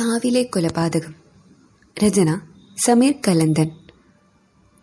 കാവിലെ 0.00 0.42
കൊലപാതകം. 0.42 1.14
രചന 2.04 2.40
സമീർ 2.86 3.14
കലന്തൻ. 3.28 3.70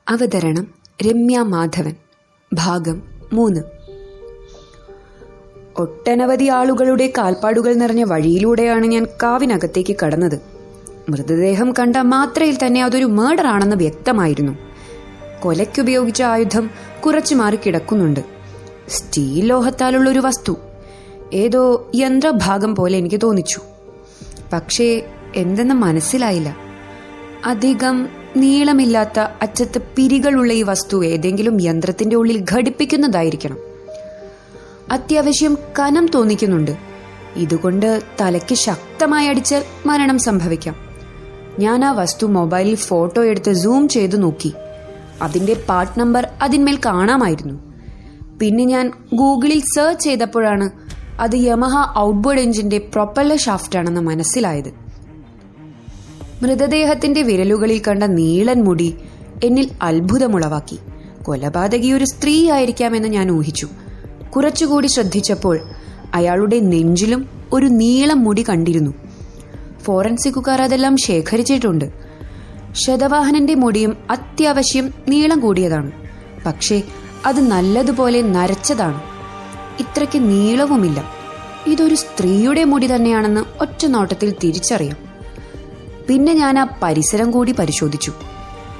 അവതരണം 0.09 0.67
രമ്യ 1.07 1.39
മാധവൻ. 1.39 1.95
ഭാഗം 2.53 3.01
മൂന്ന്. 3.33 3.61
ഒട്ടനവധി 5.77 6.47
ആളുകളുടെ 6.47 7.13
കാൽപ്പാടുകൾ 7.17 7.73
നിറഞ്ഞ 7.73 8.03
വഴിയിലൂടെയാണ് 8.03 8.87
ഞാൻ 8.87 9.07
കാവിനകത്തേക്ക് 9.23 9.95
കടന്നത്. 10.05 10.41
മൃതദേഹം 11.09 11.73
കണ്ട 11.79 11.97
മാത്രയിൽ 11.97 12.65
തന്നെ 12.65 12.83
അതൊരു 12.83 13.05
മേഡർ 13.05 13.47
ആണെന്ന് 13.47 13.75
വ്യക്തമായിരുന്നു. 13.75 14.57
കൊലയ്ക്കുപയോഗിച്ച 15.41 16.21
ആയുധം 16.21 16.69
കുറച്ചു 17.05 17.35
മാറി 17.35 17.55
കിടക്കുന്നുണ്ട്. 17.55 18.19
സ്റ്റീൽ 18.87 19.45
ലോഹത്താലുള്ള 19.45 20.09
ഒരു 20.09 20.19
വസ്തു. 20.19 20.57
ഏതോ 21.33 21.91
യന്ത്രഭാഗം 21.95 22.75
പോലെ 22.75 22.97
എനിക്ക് 22.97 23.19
തോന്നിച്ചു. 23.23 23.61
പക്ഷേ 24.53 25.01
എന്തെന്ന് 25.35 25.75
മനസ്സിലായില്ല. 25.75 26.55
അധികം 27.45 28.09
നീളമില്ലാത്ത 28.37 29.19
അറ്റത്ത് 29.19 29.81
പിരികളുള്ള 29.95 30.53
ഈ 30.53 30.63
വസ്തു 30.63 31.05
ഏതെങ്കിലും 31.05 31.61
യന്ത്രത്തിന്റെ 31.61 32.15
ഉള്ളിൽ 32.15 32.45
ഘടിപ്പിക്കുന്നതായിരിക്കണം. 32.51 33.57
അത്യാവശ്യം 34.91 35.57
കനം 35.79 36.07
തോന്നിക്കുന്നുണ്ട്. 36.15 36.71
ഇതുകൊണ്ട് 37.35 38.01
തലയ്ക്ക് 38.21 38.55
ശക്തമായി 38.55 39.27
അടിച്ചാൽ 39.27 39.63
മരണം 39.85 40.19
സംഭവിക്കാം. 40.19 40.75
ഞാൻ 41.59 41.85
ആ 41.85 41.91
വസ്തു 41.91 42.27
മൊബൈലിൽ 42.27 42.75
ഫോട്ടോ 42.75 43.23
എടുത്ത് 43.23 43.53
സൂം 43.53 43.87
ചെയ്ത് 43.87 44.23
നോക്കി. 44.23 44.53
അതിന്റെ 45.21 45.53
പാർട്ട് 45.69 45.99
നമ്പർ 45.99 46.27
അതിന്മേൽ 46.41 46.79
കാണാമായിരുന്നു. 46.85 47.71
പിന്നെ 48.39 48.63
ഞാൻ 48.63 48.91
ഗൂഗിളിൽ 49.13 49.59
സെർച്ച് 49.59 50.03
ചെയ്തപ്പോഴാണ് 50.03 50.69
അത് 51.21 51.35
യമഹ 51.35 51.99
ഔട്ട്ബോർഡ് 51.99 52.39
എഞ്ചിന്റെ 52.39 52.77
പ്രൊപ്പല്ലർ 52.77 53.37
ഷാഫ്റ്റ് 53.37 53.79
ആണെന്ന് 53.79 54.01
മനസ്സിലായത്. 54.01 54.73
മൃതദേഹത്തിന്റെ 56.43 57.21
വിരലുകളിൽ 57.21 57.81
കണ്ട 57.87 58.03
നീളൻ 58.03 58.63
മുടി 58.63 58.95
എന്നിൽ 59.43 59.69
അത്ഭുതമുളവാക്കി. 59.81 60.79
കൊലപാതകി 61.23 61.91
ഒരു 61.91 62.05
സ്ത്രീ 62.05 62.51
ആയിരിക്കാമെന്ന് 62.51 63.07
ഞാൻ 63.07 63.31
ഊഹിച്ചു. 63.31 63.67
കുറച്ചുകൂടി 64.35 64.87
ശ്രദ്ധിച്ചപ്പോൾ 64.87 65.59
അയാളുടെ 66.13 66.59
നെഞ്ചിലും 66.59 67.29
ഒരു 67.53 67.65
നീളം 67.65 68.23
മുടി 68.23 68.45
കണ്ടിരുന്നു. 68.49 68.93
ഫോറൻസിക്കുകാർ 69.83 70.61
അതെല്ലാം 70.61 70.97
ശേഖരിച്ചിട്ടുണ്ട്. 70.97 71.91
ശതവാഹനന്റെ 72.73 73.55
മുടിയും 73.55 73.97
അത്യാവശ്യം 74.11 74.93
നീളം 75.07 75.39
കൂടിയതാണ്. 75.39 75.91
പക്ഷേ 76.45 76.81
അത് 77.25 77.39
നല്ലതുപോലെ 77.39 78.21
നരച്ചതാണ്. 78.21 79.10
ഇത്രയ്ക്ക് 79.81 80.19
നീളവുമില്ല. 80.29 81.03
ഇതൊരു 81.67 81.95
സ്ത്രീയുടെ 81.95 82.63
മുടി 82.63 82.87
തന്നെയാണെന്ന് 82.95 83.41
ഒറ്റ 83.61 83.85
നോട്ടത്തിൽ 83.85 84.35
തിരിച്ചറിയാം. 84.43 84.97
പിന്നെ 86.09 86.33
ഞാൻ 86.33 86.59
ആ 86.59 86.65
പരിസരം 86.83 87.31
കൂടി 87.31 87.51
പരിശോധിച്ചു. 87.51 88.11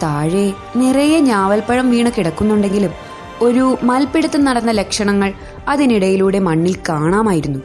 താഴെ 0.04 0.54
നിറയെ 0.76 1.20
ഞാവൽപ്പഴം 1.20 1.92
വീണ് 1.92 2.12
കിടക്കുന്നുണ്ടെങ്കിലും 2.18 2.94
ഒരു 3.42 3.78
മൽപ്പിടുത്തം 3.84 4.44
നടന്ന 4.44 4.72
ലക്ഷണങ്ങൾ 4.72 5.34
അതിനിടയിലൂടെ 5.68 6.40
മണ്ണിൽ 6.40 6.76
കാണാമായിരുന്നു. 6.90 7.60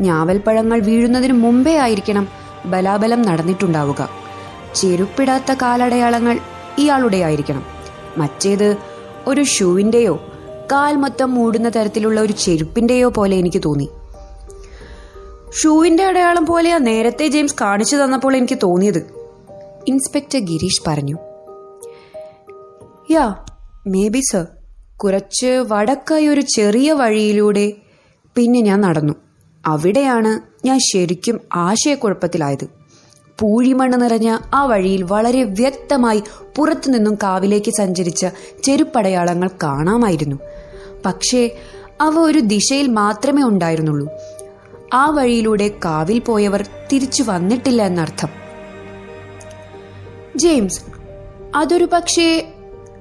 ഞാവൽപ്പഴങ്ങൾ 0.00 0.80
വീഴുന്നതിന് 0.80 1.32
മുമ്പേ 1.32 1.76
ആയിരിക്കണം 1.76 2.28
ബലാബലം 2.66 3.22
നടന്നിട്ടുണ്ടാവുക. 3.22 4.08
ചെരുപ്പിടാത്ത 4.74 5.52
കാലടയാളങ്ങൾ 5.52 6.38
ഇയാളുടെ 6.78 7.16
ആയിരിക്കണം. 7.16 7.64
മറ്റേത് 8.18 8.76
ഒരു 9.26 9.42
ഷൂവിന്റെയോ 9.42 10.14
കാൽ 10.72 10.96
മൊത്തം 10.96 11.34
മൂടുന്ന 11.34 11.68
തരത്തിലുള്ള 11.68 12.20
ഒരു 12.20 12.32
ചെരുപ്പിന്റെയോ 12.32 13.08
പോലെ 13.08 13.36
എനിക്ക് 13.36 13.62
തോന്നി. 13.64 13.90
ഷൂവിന്റെ 15.62 16.04
അടയാളം 16.04 16.46
പോലെയാ 16.46 16.78
നേരത്തെ 16.78 17.26
ജെയിംസ് 17.26 17.54
കാണിച്ചു 17.60 17.96
തന്നപ്പോൾ 17.96 18.36
എനിക്ക് 18.36 18.58
തോന്നിയത്. 18.62 19.10
ഇൻസ്പെക്ടർ 19.88 20.38
ഗിരീഷ് 20.38 20.82
പറഞ്ഞു. 20.86 21.16
Yeah 23.10 23.44
maybe 24.08 24.20
sir. 24.32 24.46
കുറച്ച് 24.96 25.64
വടക്കായി 25.68 26.26
ഒരു 26.26 26.40
ചെറിയ 26.40 26.92
വഴിയിലൂടെ 26.92 27.72
പിന്നെ 28.36 28.60
ഞാൻ 28.60 28.80
നടന്നു. 28.80 29.14
അവിടെയാണ് 29.66 30.66
ഞാൻ 30.66 30.78
ശരിക്കും 30.78 31.40
ആശയക്കുഴപ്പത്തിലായത്. 31.54 32.83
പൂഴിമണ്ണ് 33.40 34.00
നിറഞ്ഞ 34.00 34.38
ആ 34.54 34.64
വഴിയിൽ 34.64 35.02
വളരെ 35.02 35.42
വ്യക്തമായി 35.42 36.22
പുറത്തുനിന്നും 36.56 37.14
കാവിലേക്ക് 37.14 37.70
സഞ്ചരിച്ച 37.70 38.26
ചെരുപ്പടയാളങ്ങൾ 38.62 39.50
കാണാമായിരുന്നു. 39.62 40.36
പക്ഷേ 41.06 41.50
അവ 42.00 42.18
ഒരു 42.18 42.38
ദിശയിൽ 42.38 42.86
മാത്രമേ 42.86 43.42
ഉണ്ടായിരുന്നുള്ളൂ. 43.42 44.08
ആ 44.94 45.10
വഴിയിലൂടെ 45.10 45.70
കാവിൽ 45.84 46.18
പോയവർ 46.18 46.66
തിരിച്ചു 46.92 47.22
വന്നിട്ടില്ല 47.22 47.82
എന്നർത്ഥം. 47.82 48.28
ജെയിംസ് 50.36 50.82
അതൊരു 51.54 51.88
പക്ഷേ 51.92 52.52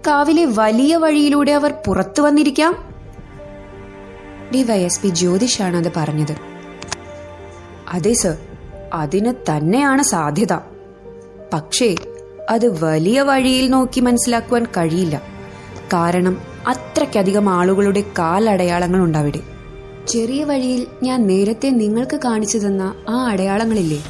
കാവിലെ 0.07 0.45
വലിയ 0.45 0.95
വഴിയിലൂടെ 0.95 1.51
അവർ 1.51 1.73
പുറത്തു 1.87 2.21
വന്നിരിക്കാം? 2.21 2.93
ഡിവൈഎസ്പി 4.55 5.07
ജ്യോതിഷാണ് 5.07 5.77
അത് 5.77 5.93
പറഞ്ഞത്. 5.97 6.35
അതെ 7.89 8.13
സർ. 8.13 8.37
അതിന് 8.93 9.33
തന്നെയാണ് 9.49 10.03
സാധ്യത. 10.03 10.53
പക്ഷേ 11.53 11.95
അത് 12.49 12.85
വലിയ 12.85 13.21
വഴിയിൽ 13.21 13.69
നോക്കി 13.69 14.01
മനസ്സിലാക്കുവാൻ 14.01 14.65
കഴിയില്ല. 14.65 15.21
കാരണം 15.93 16.37
അത്രയ്ക്കധികം 16.67 17.49
ആളുകളുടെ 17.49 18.03
കാലടയാളങ്ങൾ 18.19 18.99
ഉണ്ടവിടെ. 18.99 19.39
ചെറിയ 20.07 20.43
വഴിയിൽ 20.43 20.87
ഞാൻ 21.03 21.27
നേരത്തെ 21.27 21.69
നിങ്ങൾക്ക് 21.69 22.19
കാണിച്ചു 22.25 22.57
തന്ന 22.57 22.93
ആ 23.09 23.27
അടയാളങ്ങളില്ലേ? 23.27 24.03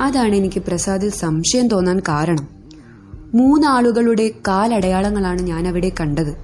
അതാണ് 0.00 0.34
എനിക്ക് 0.34 0.62
പ്രസാദിൽ 0.62 1.10
സംശയം 1.10 1.68
തോന്നാൻ 1.68 2.00
കാരണം. 2.00 2.48
മൂന്നാളുകളുടെ 3.34 4.30
കാലടയാളങ്ങളാണ് 4.48 5.42
ഞാൻ 5.42 5.68
അവിടെ 5.68 5.92
കണ്ടത്. 6.00 6.36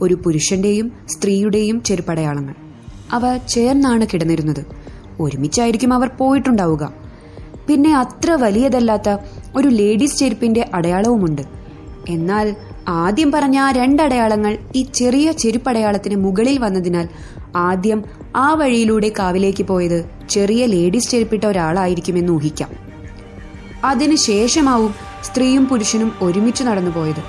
ഒരു 0.00 0.14
പുരുഷന്റെയും 0.14 0.92
സ്ത്രീയുടെയും 1.08 1.82
ചെരുപ്പടയാളങ്ങൾ 1.82 2.54
അവ 3.12 3.36
ചേർന്നാണ് 3.36 4.06
കിടന്നിരുന്നത്. 4.12 4.66
ഒരുമിച്ചായിരിക്കും 5.20 5.92
അവർ 5.92 6.08
പോയിട്ടുണ്ടാവുക. 6.08 7.01
പിന്നെ 7.68 7.96
അത്ര 7.96 8.30
വലിയതല്ലാത്ത 8.30 9.16
ഒരു 9.56 9.68
ലേഡീസ് 9.68 10.16
ചെരുപ്പിന്റെ 10.16 10.70
അടയാളവുമുണ്ട്. 10.74 11.42
എന്നാൽ 12.08 12.54
ആദ്യം 12.88 13.32
പറഞ്ഞ 13.32 13.58
ആ 13.58 13.70
രണ്ടടയാളങ്ങൾ 13.70 14.58
ഈ 14.76 14.82
ചെറിയ 14.82 15.32
ചെരുപ്പടയാളത്തിന് 15.32 16.16
മുകളിൽ 16.16 16.58
വന്നതിനാൽ 16.58 17.08
ആദ്യം 17.56 18.04
ആ 18.36 18.54
വഴിയിലൂടെ 18.54 19.12
കാവിലേക്ക് 19.18 19.62
പോയത് 19.62 20.10
ചെറിയ 20.30 20.66
ലേഡീസ് 20.66 21.10
ചെരുപ്പിട്ട 21.10 21.44
ഒരാളായിരിക്കുമെന്ന് 21.44 22.32
ഊഹിക്കാം. 22.32 22.70
അതിനുശേഷമാവും 23.84 24.94
സ്ത്രീയും 25.22 25.66
പുരുഷനും 25.66 26.12
ഒരുമിച്ച് 26.22 26.64
നടന്നു 26.64 26.90
പോയത്. 26.90 27.22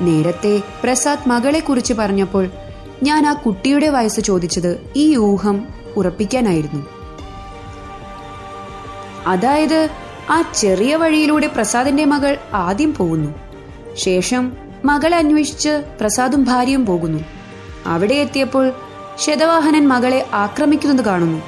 നേരത്തെ 0.00 0.62
പ്രസാദ് 0.84 1.28
മകളെ 1.28 1.60
കുറിച്ച് 1.60 1.92
പറഞ്ഞപ്പോൾ 1.92 2.48
ഞാൻ 3.02 3.26
ആ 3.26 3.32
കുട്ടിയുടെ 3.32 3.88
വയസ്സ് 3.88 4.20
ചോദിച്ചത് 4.20 4.80
ഈ 4.96 5.16
ഊഹം 5.16 5.66
ഉറപ്പിക്കാനായിരുന്നു. 5.96 6.99
അതായത് 9.26 9.88
ആ 10.30 10.52
ചെറിയ 10.54 10.96
വഴിയിലൂടെ 10.96 11.46
പ്രസാദിന്റെ 11.46 12.04
മകൾ 12.04 12.36
ആദ്യം 12.54 12.94
പോകുന്നു. 12.94 13.34
ശേഷം 13.94 14.52
മകളെ 14.84 15.16
അന്വേഷിച്ച് 15.16 15.84
പ്രസാദും 16.00 16.44
ഭാര്യയും 16.44 16.86
പോകുന്നു. 16.86 17.18
അവിടെ 17.86 18.14
എത്തിയപ്പോൾ 18.14 18.72
ശതവാഹനൻ 19.18 19.88
മകളെ 19.88 20.26
ആക്രമിക്കുന്നത് 20.34 21.04
കാണുന്നു. 21.04 21.42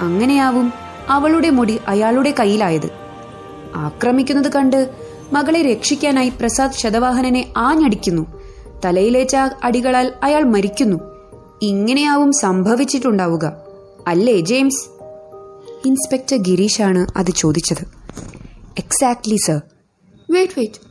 അങ്ങനെയാവും 0.00 0.72
അവളുടെ 1.08 1.50
മുടി 1.50 1.80
അയാളുടെ 1.88 2.34
കയ്യിലായത്. 2.40 2.90
ആക്രമിക്കുന്നത് 3.74 4.52
കണ്ട് 4.52 4.90
മകളെ 5.32 5.62
രക്ഷിക്കാനായി 5.62 6.28
പ്രസാദ് 6.28 6.72
ശതവാഹനനെ 6.72 7.52
ആഞ്ഞടിക്കുന്നു. 7.56 8.26
തലയിലേറ്റ 8.84 9.36
അടികളാൽ 9.64 10.12
അയാൾ 10.22 10.42
മരിക്കുന്നു. 10.42 11.00
ഇങ്ങനെയാവും 11.62 12.32
സംഭവിച്ചിട്ടുണ്ടാവുക. 12.32 13.52
അല്ലേ 14.08 14.40
ജെയിംസ്? 14.40 14.99
ഇൻസ്പെക്ടർ 15.86 16.82
ആണ് 16.82 17.06
അത് 17.16 17.30
ചോദിച്ചത്. 17.30 17.84
എക്സാക്ട്ലി 18.78 19.36
സർ 19.36 19.60
വെയിറ്റ് 20.30 20.52
വെയിറ്റ് 20.58 20.90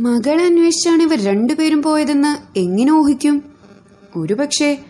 മകളെ 0.00 0.46
അന്വേഷിച്ചാണ് 0.46 1.02
ഇവർ 1.02 1.24
രണ്ടുപേരും 1.24 1.82
പോയതെന്ന് 1.82 2.58
എങ്ങനെ 2.58 2.92
ഊഹിക്കും? 2.92 3.42
ഒരുപക്ഷെ 4.16 4.84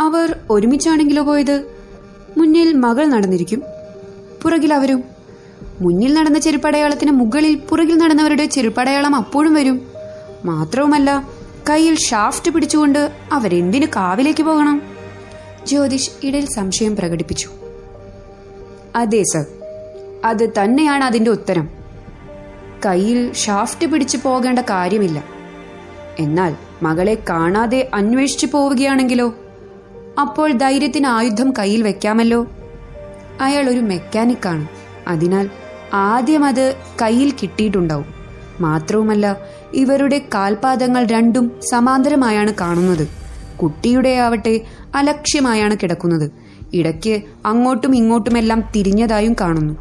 അവർ 0.00 0.40
ഒരുമിച്ചാണെങ്കിലോ 0.50 1.22
പോയത്? 1.22 1.64
മുന്നിൽ 2.38 2.72
മകൾ 2.72 3.06
നടന്നിരിക്കും. 3.06 3.62
പുറകിൽ 4.42 4.74
അവരും. 4.74 5.04
മുന്നിൽ 5.80 6.14
നടന്ന 6.14 6.38
ചെരുപ്പടയാളത്തിന് 6.38 7.10
മുകളിൽ 7.10 7.54
പുറകിൽ 7.54 7.98
നടന്നവരുടെ 7.98 8.46
ചെരുപ്പടയാളം 8.46 9.16
അപ്പോഴും 9.16 9.54
വരും. 9.54 9.88
മാത്രവുമല്ല 10.44 11.28
കയ്യിൽ 11.70 11.96
ഷാഫ്റ്റ് 11.96 12.50
പിടിച്ചുകൊണ്ട് 12.50 13.12
അവരെന്തിന് 13.32 13.86
കാവിലേക്ക് 13.86 14.42
പോകണം? 14.42 14.82
ജ്യോതിഷ് 15.66 16.10
ഇടയിൽ 16.22 16.46
സംശയം 16.46 16.96
പ്രകടിപ്പിച്ചു. 16.96 17.48
അതെ 18.96 19.22
സർ. 19.22 19.44
അത് 20.24 20.62
തന്നെയാണ് 20.62 21.04
അതിന്റെ 21.04 21.30
ഉത്തരം. 21.30 21.68
കയ്യിൽ 22.86 23.32
ഷാഫ്റ്റ് 23.32 23.86
പിടിച്ചു 23.86 24.18
പോകേണ്ട 24.22 24.58
കാര്യമില്ല. 24.58 25.24
എന്നാൽ 26.18 26.56
മകളെ 26.82 27.14
കാണാതെ 27.28 27.90
അന്വേഷിച്ചു 27.94 28.46
പോവുകയാണെങ്കിലോ? 28.46 29.34
അപ്പോൾ 30.20 30.52
ധൈര്യത്തിന് 30.52 31.06
ആയുധം 31.06 31.54
കയ്യിൽ 31.58 31.82
വെക്കാമല്ലോ? 31.82 32.46
അയാൾ 33.40 33.70
ഒരു 33.70 33.80
മെക്കാനിക്കാണ്. 33.80 34.68
അതിനാൽ 35.08 35.50
ആദ്യം 35.94 36.44
അത് 36.44 36.74
കയ്യിൽ 37.02 37.32
കിട്ടിയിട്ടുണ്ടാവും. 37.42 38.14
മാത്രവുമല്ല 38.60 39.36
ഇവരുടെ 39.74 40.18
കാൽപാദങ്ങൾ 40.34 41.06
രണ്ടും 41.06 41.60
സമാന്തരമായാണ് 41.70 42.54
കാണുന്നത്. 42.60 43.08
കുട്ടിയുടെ 43.62 44.08
ആവട്ടെ 44.08 44.60
അലക്ഷ്യമായാണ് 44.94 45.76
കിടക്കുന്നത്. 45.82 46.30
ഇടയ്ക്ക് 46.74 47.22
അങ്ങോട്ടും 47.46 47.96
ഇങ്ങോട്ടുമെല്ലാം 47.96 48.64
തിരിഞ്ഞതായും 48.76 49.36
കാണുന്നു. 49.40 49.74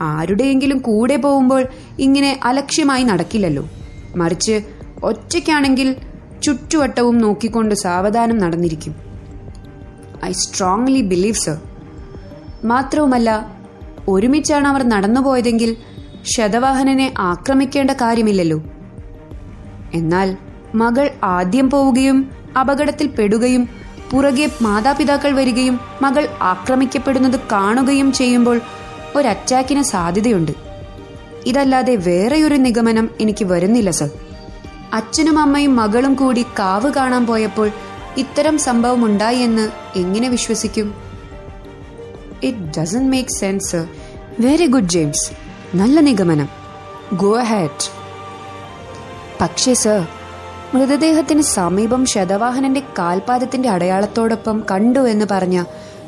ആരുടെയെങ്കിലും 0.00 0.78
കൂടെ 0.78 1.16
പോകുമ്പോൾ 1.16 1.66
ഇങ്ങനെ 1.98 2.40
അലക്ഷ്യമായി 2.44 3.04
നടക്കില്ലല്ലോ. 3.04 3.68
മറിച്ച് 4.16 4.60
ഒറ്റയ്ക്കാണെങ്കിൽ 5.02 5.96
ചുറ്റുവട്ടവും 6.42 7.18
നോക്കിക്കൊണ്ട് 7.18 7.74
സാവധാനം 7.74 8.38
നടന്നിരിക്കും. 8.38 8.94
I 10.24 10.32
strongly 10.32 11.00
believe 11.00 11.34
sir. 11.34 11.58
മാത്രവുമല്ല 12.64 13.52
ഒരുമിച്ചാണ് 14.08 14.68
അവർ 14.68 14.82
നടന്നുപോയതെങ്കിൽ 14.88 15.76
ശതവാഹനനെ 16.24 17.14
ആക്രമിക്കേണ്ട 17.18 17.90
കാര്യമില്ലല്ലോ. 17.90 18.62
എന്നാൽ 19.94 20.36
മകൾ 20.74 21.10
ആദ്യം 21.24 21.70
പോവുകയും 21.70 22.30
അപകടത്തിൽ 22.60 23.06
പെടുകയും 23.06 23.68
പുറകെ 24.14 24.50
മാതാപിതാക്കൾ 24.62 25.32
വരികയും 25.32 25.80
മകൾ 26.02 26.28
ആക്രമിക്കപ്പെടുന്നത് 26.42 27.40
കാണുകയും 27.52 28.12
ചെയ്യുമ്പോൾ 28.12 28.60
ഒരു 29.16 29.82
സാധ്യതയുണ്ട്. 29.82 30.52
ഇതല്ലാതെ 31.46 31.96
വേറെയൊരു 31.96 32.54
നിഗമനം 32.54 33.10
എനിക്ക് 33.20 33.44
വരുന്നില്ല 33.44 33.90
സർ. 33.90 34.10
അച്ഛനും 34.92 35.38
അമ്മയും 35.38 35.76
മകളും 35.76 36.14
കൂടി 36.14 36.42
കാവ് 36.42 36.92
കാണാൻ 36.92 37.26
പോയപ്പോൾ 37.26 37.70
ഇത്തരം 38.16 38.58
സംഭവം 38.58 39.04
ഉണ്ടായി 39.04 39.38
എന്ന് 39.38 39.70
എങ്ങനെ 39.96 40.28
വിശ്വസിക്കും? 40.28 40.94
It 42.42 42.78
doesn't 42.78 43.10
make 43.10 43.30
sense 43.30 43.70
sir 43.70 43.88
very 44.40 44.66
good 44.66 44.88
James 44.88 45.30
നല്ല 45.76 46.00
നിഗമനം. 46.00 46.48
ഗോ 47.12 47.40
ഹാറ്റ് 47.40 47.90
പക്ഷേ 49.40 49.74
സർ 49.74 50.06
മൃതദേഹത്തിന് 50.74 51.40
സമീപം 51.40 52.06
ശതവാഹനന്റെ 52.06 52.82
കാൽപാദത്തിന്റെ 52.98 53.68
അടയാളത്തോടൊപ്പം 53.68 54.64
കണ്ടു 54.70 54.98
എന്ന് 54.98 55.26
പറഞ്ഞ 55.30 55.64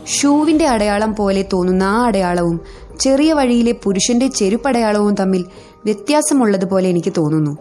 ഷൂവിന്റെ 0.06 0.66
അടയാളം 0.66 1.14
പോലെ 1.14 1.44
തോന്നുന്ന 1.52 1.82
ആ 1.82 2.04
അടയാളവും 2.06 2.60
ചെറിയ 3.00 3.32
വഴിയിലെ 3.32 3.72
പുരുഷന്റെ 3.72 4.26
ചെരുപ്പടയാളവും 4.26 5.14
തമ്മിൽ 5.14 5.44
വ്യത്യാസമുള്ളതുപോലെ 5.84 6.88
എനിക്ക് 6.88 7.12
തോന്നുന്നു. 7.16 7.58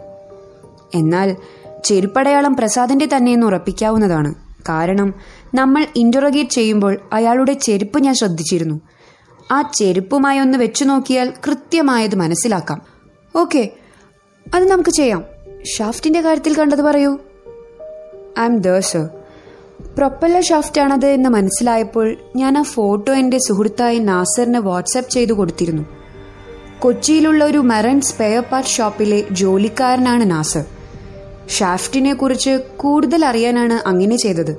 എന്നാൽ 0.94 1.36
ചെരുപ്പടയാളം 1.84 2.56
പ്രസാദിന്റെ 2.56 3.08
തന്നെയെന്ന് 3.16 3.46
ഉറപ്പിക്കാവുന്നതാണ്. 3.46 4.34
കാരണം 4.68 5.14
നമ്മൾ 5.54 5.86
ഇന്ററോഗേറ്റ് 5.96 6.50
ചെയ്യുമ്പോൾ 6.50 6.98
അയാളുടെ 7.12 7.52
ചെരുപ്പ് 7.52 7.98
ഞാൻ 7.98 8.14
ശ്രദ്ധിച്ചിരുന്നു. 8.14 8.80
ആ 9.52 9.62
ചെരുപ്പുമായി 9.62 10.38
ഒന്ന് 10.38 10.58
വെച്ചു 10.58 10.84
നോക്കിയാൽ 10.84 11.32
കൃത്യമായത് 11.46 12.16
മനസ്സിലാക്കാം. 12.16 12.82
ഓക്കെ 13.36 13.70
അത് 14.54 14.70
നമുക്ക് 14.70 14.90
ചെയ്യാം. 14.90 15.35
ഷാഫ്റ്റിന്റെ 15.66 16.20
കാര്യത്തിൽ 16.20 16.54
കണ്ടത് 16.54 16.82
പറയൂ. 16.82 17.18
I 18.38 18.44
am 18.44 18.58
the 18.58 18.78
sir 18.78 19.08
propeller 19.98 20.42
ഷാഫ്റ്റാണത് 20.42 21.06
എന്ന് 21.06 21.28
മനസ്സിലായപ്പോൾ 21.28 22.14
ഞാൻ 22.36 22.58
ആ 22.58 22.62
ഫോട്ടോ 22.62 23.12
എന്റെ 23.12 23.38
സുഹൃത്തായ 23.38 23.98
നാസറിന് 23.98 24.58
വാട്സാപ്പ് 24.58 25.10
ചെയ്തു 25.10 25.32
കൊടുത്തിരുന്നു. 25.32 25.82
കൊച്ചിയിലുള്ള 26.78 27.44
ഒരു 27.44 27.58
മെറൻ 27.58 28.00
സ്പെയർ 28.00 28.42
പാർട്ട് 28.42 28.70
ഷോപ്പിലെ 28.70 29.24
ജോലിക്കാരനാണ് 29.30 30.30
നാസർ. 30.30 30.64
ഷാഫ്റ്റിനെ 31.48 32.14
കുറിച്ച് 32.14 32.62
കൂടുതൽ 32.76 33.24
അറിയാനാണ് 33.24 33.88
അങ്ങനെ 33.88 34.16
ചെയ്തത്. 34.16 34.56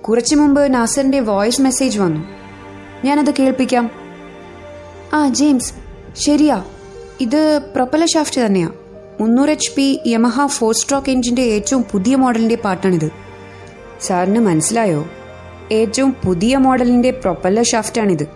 കുറച്ചു 0.00 0.34
മുമ്പ് 0.34 0.74
നാസറിന്റെ 0.74 1.20
വോയിസ് 1.20 1.62
മെസ്സേജ് 1.62 1.98
വന്നു. 1.98 2.20
ഞാനത് 3.04 3.34
കേൾപ്പിക്കാം. 3.38 3.90
ആ 5.14 5.28
ജെയിംസ് 5.28 5.74
ശരിയാ. 6.16 6.64
ഇത് 7.20 7.60
പ്രൊപ്പല 7.74 8.04
ഷാഫ്റ്റ് 8.04 8.46
തന്നെയാ. 8.46 8.70
മുന്നൂറ് 9.20 9.50
H 9.50 9.72
P 9.76 10.00
Yamaha 10.06 10.46
four 10.46 10.74
stroke 10.74 11.10
എഞ്ചിന്റെ 11.10 11.42
ഏറ്റവും 11.42 11.84
പുതിയ 11.92 12.16
മോഡലിന്റെ 12.16 12.54
പാട്ടാണിത്. 12.54 13.10
സാറിന് 14.00 14.38
മനസ്സിലായോ? 14.38 15.06
ഏറ്റവും 15.72 16.16
പുതിയ 16.26 16.56
മോഡലിന്റെ 16.56 17.10
പ്രൊപ്പല്ലർ 17.10 17.64
ഷാഫ്റ്റാണിത്. 17.64 18.26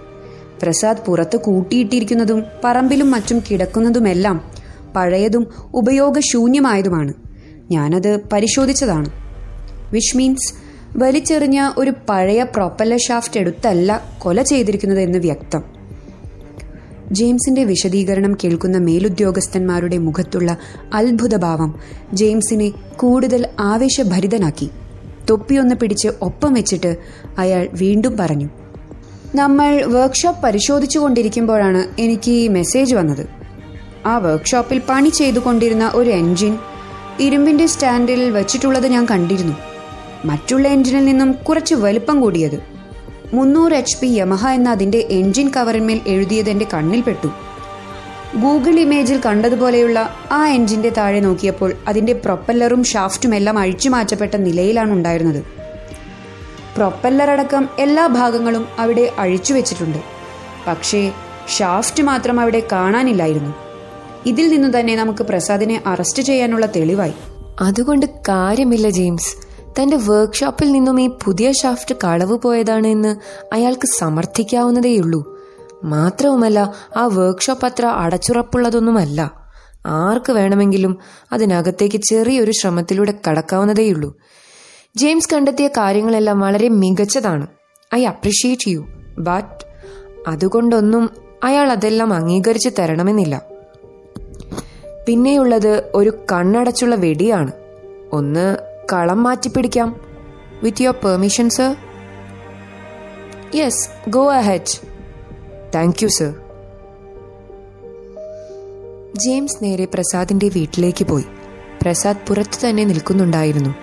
പ്രസാദ് 0.63 0.99
പുറത്ത് 1.07 1.37
കൂട്ടിയിട്ടിരിക്കുന്നതും 1.37 2.45
പറമ്പിലും 2.65 3.11
മറ്റും 3.11 3.43
കിടക്കുന്നതുമെല്ലാം 3.51 4.51
പഴയതും 4.97 5.47
ഉപയോഗശൂന്യമായതുമാണ്. 5.75 7.13
ഞാനത് 7.71 8.21
പരിശോധിച്ചതാണ്. 8.33 9.11
വിഷ് 9.93 10.17
മീൻസ് 10.17 10.55
വലിച്ചെറിഞ്ഞ 10.97 11.71
ഒരു 11.79 11.93
പഴയ 12.09 12.43
പ്രൊപ്പല്ലർ 12.43 12.99
ഷാഫ്റ്റ് 12.99 13.41
എടുത്തല്ല 13.41 14.03
കൊല 14.19 14.43
ചെയ്തിരിക്കുന്നത് 14.43 15.01
എന്ന് 15.01 15.19
വ്യക്തം. 15.19 15.78
ജെയിംസിന്റെ 17.13 17.65
വിശദീകരണം 17.65 18.37
കേൾക്കുന്ന 18.45 18.79
മേലുദ്യോഗസ്ഥന്മാരുടെ 18.79 19.99
മുഖത്തുള്ള 19.99 20.57
അത്ഭുതഭാവം 20.95 21.75
ജെയിംസിനെ 22.13 22.73
കൂടുതൽ 22.97 23.47
ആവേശഭരിതനാക്കി. 23.61 24.71
തൊപ്പിയൊന്ന് 25.31 25.75
പിടിച്ച് 25.75 26.09
ഒപ്പം 26.23 26.55
വെച്ചിട്ട് 26.55 26.97
അയാൾ 27.39 27.69
വീണ്ടും 27.73 28.17
പറഞ്ഞു 28.17 28.49
നമ്മൾ 29.35 29.85
വർക്ക്ഷോപ്പ് 29.85 30.43
പരിശോധിച്ചു 30.43 30.99
കൊണ്ടിരിക്കുമ്പോഴാണ് 30.99 32.01
എനിക്ക് 32.01 32.31
ഈ 32.31 32.49
മെസ്സേജ് 32.49 32.95
വന്നത്. 32.95 33.27
ആ 34.07 34.19
വർക്ക്ഷോപ്പിൽ 34.19 34.83
പണി 34.89 35.09
ചെയ്തുകൊണ്ടിരുന്ന 35.09 35.93
ഒരു 35.95 36.11
എൻജിൻ 36.11 36.59
ഇരുമ്പിന്റെ 37.21 37.67
സ്റ്റാൻഡിൽ 37.67 38.31
വെച്ചിട്ടുള്ളത് 38.31 38.87
ഞാൻ 38.87 39.07
കണ്ടിരുന്നു. 39.11 39.55
മറ്റുള്ള 40.25 40.69
എൻജിനിൽ 40.69 41.05
നിന്നും 41.05 41.33
കുറച്ച് 41.33 41.75
വലുപ്പം 41.75 42.21
കൂടിയത്. 42.21 42.78
മുന്നൂറ് 43.33 43.73
എച്ച് 43.73 43.97
പി 44.01 44.07
യമഹ 44.07 44.49
എന്ന 44.49 44.71
അതിന്റെ 44.71 45.07
എൻജിൻ 45.11 45.51
കവറിന്മേൽ 45.57 46.01
എഴുതിയത് 46.07 46.51
എന്റെ 46.51 46.67
കണ്ണിൽപ്പെട്ടു 46.75 47.27
ഗൂഗിൾ 48.37 48.81
ഇമേജിൽ 48.81 49.21
കണ്ടതുപോലെയുള്ള 49.27 50.15
ആ 50.33 50.47
എൻജിന്റെ 50.47 50.89
താഴെ 50.89 51.21
നോക്കിയപ്പോൾ 51.21 51.73
അതിന്റെ 51.89 52.13
പ്രൊപ്പല്ലറും 52.13 52.85
ഷാഫ്റ്റും 52.85 53.35
എല്ലാം 53.35 53.59
അഴിച്ചു 53.59 53.89
മാറ്റപ്പെട്ട 53.89 54.37
നിലയിലാണ് 54.37 54.93
ഉണ്ടായിരുന്നത്. 54.93 55.45
പ്രൊപ്പല്ലർ 56.77 57.31
അടക്കം 57.31 57.69
എല്ലാ 57.79 58.07
ഭാഗങ്ങളും 58.07 58.69
അവിടെ 58.79 59.13
അഴിച്ചു 59.19 59.55
വെച്ചിട്ടുണ്ട്. 59.55 59.99
പക്ഷേ 60.67 61.13
ഷാഫ്റ്റ് 61.57 62.03
മാത്രം 62.03 62.41
അവിടെ 62.41 62.63
കാണാനില്ലായിരുന്നു. 62.73 63.55
ഇതിൽ 64.27 64.49
നിന്നു 64.49 64.79
തന്നെ 64.79 64.97
നമുക്ക് 64.97 65.23
പ്രസാദിനെ 65.23 65.83
അറസ്റ്റ് 65.87 66.23
ചെയ്യാനുള്ള 66.23 66.67
തെളിവായി. 66.67 67.13
അതുകൊണ്ട് 67.61 68.07
കാര്യമില്ല 68.07 68.89
ജെയിംസ്. 68.89 69.48
തന്റെ 69.83 69.97
വർക്ക്ഷോപ്പിൽ 69.97 70.73
നിന്നും 70.73 71.01
ഈ 71.01 71.11
പുതിയ 71.25 71.53
ഷാഫ്റ്റ് 71.53 71.95
കളവ് 72.05 72.39
പോയതാണ് 72.39 72.87
എന്ന് 72.87 73.17
അയാൾക്ക് 73.55 73.87
സമർത്ഥിക്കാവുന്നതേയുള്ളൂ. 73.87 75.39
മാത്രവുമല്ല 75.85 76.75
ആ 76.97 77.07
വർക്ക്ഷോപ്പ് 77.07 77.67
അത്ര 77.67 77.87
അടച്ചുറപ്പുള്ളതൊന്നുമല്ല. 77.87 79.33
ആർക്ക് 79.87 80.33
വേണമെങ്കിലും 80.33 80.99
അതിനകത്തേക്ക് 81.33 81.97
ചെറിയൊരു 81.97 82.53
ശ്രമത്തിലൂടെ 82.53 83.15
കടക്കാവുന്നതേയുള്ളൂ. 83.29 84.17
ജെയിംസ് 84.97 85.29
കണ്ടെത്തിയ 85.33 85.69
കാര്യങ്ങളെല്ലാം 85.69 86.41
വളരെ 86.41 86.69
മികച്ചതാണ്. 86.69 87.47
I 87.95 88.05
appreciate 88.05 88.71
U. 88.71 88.87
ബട്ട് 89.19 89.65
അതുകൊണ്ടൊന്നും 90.29 91.11
അയാൾ 91.45 91.73
അതെല്ലാം 91.73 92.13
അംഗീകരിച്ച് 92.13 92.69
തരണമെന്നില്ല. 92.79 93.43
പിന്നെയുള്ളത് 95.07 95.91
ഒരു 95.95 96.13
കണ്ണടച്ചുള്ള 96.33 96.95
വെടിയാണ്. 96.95 97.53
ഒന്ന് 98.13 98.57
കളം 98.93 99.23
മാറ്റിപ്പിടിക്കാം. 99.23 100.01
With 100.63 100.83
your 100.83 100.95
permission 101.05 101.51
sir 101.51 101.77
yes 103.55 104.11
go 104.11 104.33
ahead 104.33 104.89
thank 105.75 106.03
you 106.03 106.09
sir 106.09 106.35
James 109.19 109.65
നേരെ 109.65 109.85
പ്രസാദിന്റെ 109.85 110.49
വീട്ടിലേക്ക് 110.49 111.05
പോയി. 111.05 111.25
പ്രസാദ് 111.83 112.27
പുറത്തു 112.29 112.69
തന്നെ 112.69 112.85
നിൽക്കുന്നുണ്ടായിരുന്നു. 112.85 113.75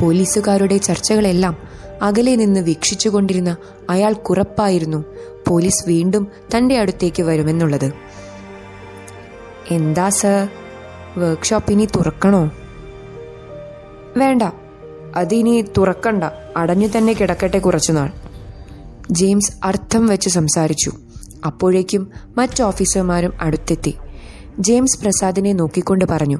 പോലീസുകാരുടെ 0.00 0.76
ചർച്ചകളെല്ലാം 0.76 1.56
അകലെ 2.02 2.36
നിന്ന് 2.36 2.60
വീക്ഷിച്ചുകൊണ്ടിരുന്ന 2.60 3.56
അയാൾ 3.90 4.12
കുറപ്പായിരുന്നു 4.12 5.04
പോലീസ് 5.48 5.88
വീണ്ടും 5.88 6.28
തന്റെ 6.56 6.78
അടുത്തേക്ക് 6.78 7.22
വരുമെന്നുള്ളത്. 7.22 7.92
എന്താ 9.70 10.08
സർ 10.08 10.48
വർക്ക്ഷോപ്പ് 11.18 11.72
ഇനി 11.72 11.84
തുറക്കണോ? 11.84 12.50
വേണ്ട. 14.16 14.42
അതിനി 15.16 15.64
തുറക്കണ്ട. 15.78 16.24
അടഞ്ഞു 16.56 16.88
തന്നെ 16.98 17.12
കിടക്കട്ടെ 17.12 17.58
കുറച്ചുനാൾ. 17.58 18.10
ജെയിംസ് 19.10 19.52
അർത്ഥം 19.64 20.06
വെച്ച് 20.06 20.28
സംസാരിച്ചു. 20.28 20.92
അപ്പോഴേക്കും 21.46 22.10
മറ്റ് 22.36 22.62
ഓഫീസർമാരും 22.62 23.32
അടുത്തെത്തി. 23.40 23.94
ജെയിംസ് 24.58 25.00
പ്രസാദിനെ 25.00 25.52
നോക്കിക്കൊണ്ട് 25.52 26.04
പറഞ്ഞു 26.04 26.38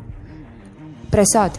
പ്രസാദ് 1.15 1.53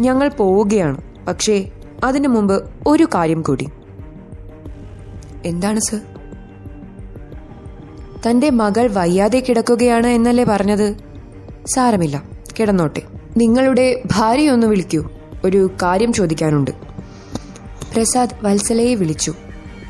ഞങ്ങൾ 0.00 0.28
പോവുകയാണ്. 0.28 1.26
പക്ഷേ 1.26 1.70
അതിനു 2.04 2.28
മുമ്പ് 2.28 2.70
ഒരു 2.86 3.04
കാര്യം 3.14 3.42
കൂടി. 3.42 3.68
എന്താണ് 5.44 5.80
സർ? 5.80 6.00
തന്റെ 8.26 8.50
മകൾ 8.50 8.86
വയ്യാതെ 8.86 9.44
കിടക്കുകയാണ് 9.48 10.06
എന്നല്ലേ 10.06 10.44
പറഞ്ഞത്? 10.44 10.96
സാരമില്ല. 11.66 12.22
കിടന്നോട്ടെ. 12.60 13.02
നിങ്ങളുടെ 13.36 14.02
ഭാര്യയൊന്ന് 14.06 14.66
വിളിക്കൂ. 14.66 15.04
ഒരു 15.44 15.70
കാര്യം 15.82 16.12
ചോദിക്കാനുണ്ട്. 16.12 16.70
പ്രസാദ് 17.94 18.36
വത്സലയെ 18.42 18.94
വിളിച്ചു. 18.94 19.34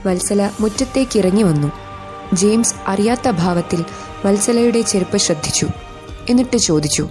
വത്സല 0.06 0.50
മുറ്റത്തേക്ക് 0.60 1.18
ഇറങ്ങി 1.18 1.42
വന്നു. 1.42 1.72
ജെയിംസ് 2.32 2.74
അറിയാത്ത 2.86 3.30
ഭാവത്തിൽ 3.30 3.84
വത്സലയുടെ 4.26 4.80
ചെരുപ്പ് 4.80 5.16
ശ്രദ്ധിച്ചു. 5.16 5.68
എന്നിട്ട് 6.28 6.56
ചോദിച്ചു 6.56 7.08